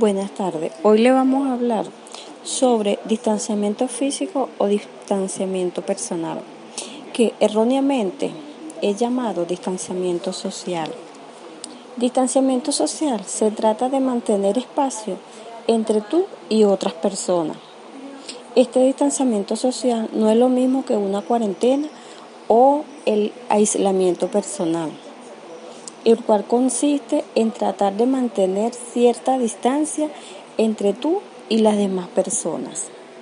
Buenas 0.00 0.30
tardes. 0.30 0.72
Hoy 0.82 0.96
le 1.00 1.10
vamos 1.10 1.46
a 1.46 1.52
hablar 1.52 1.84
sobre 2.42 2.98
distanciamiento 3.04 3.86
físico 3.86 4.48
o 4.56 4.66
distanciamiento 4.66 5.82
personal, 5.82 6.40
que 7.12 7.34
erróneamente 7.38 8.30
es 8.80 8.96
llamado 8.96 9.44
distanciamiento 9.44 10.32
social. 10.32 10.90
Distanciamiento 11.98 12.72
social 12.72 13.26
se 13.26 13.50
trata 13.50 13.90
de 13.90 14.00
mantener 14.00 14.56
espacio 14.56 15.18
entre 15.66 16.00
tú 16.00 16.24
y 16.48 16.64
otras 16.64 16.94
personas. 16.94 17.58
Este 18.56 18.82
distanciamiento 18.82 19.54
social 19.54 20.08
no 20.14 20.30
es 20.30 20.38
lo 20.38 20.48
mismo 20.48 20.82
que 20.82 20.96
una 20.96 21.20
cuarentena 21.20 21.88
o 22.48 22.84
el 23.04 23.34
aislamiento 23.50 24.28
personal 24.28 24.92
el 26.04 26.22
cual 26.22 26.44
consiste 26.44 27.24
en 27.34 27.50
tratar 27.50 27.96
de 27.96 28.06
mantener 28.06 28.72
cierta 28.74 29.38
distancia 29.38 30.08
entre 30.58 30.92
tú 30.92 31.20
y 31.48 31.58
las 31.58 31.76
demás 31.76 32.08
personas. 32.08 32.90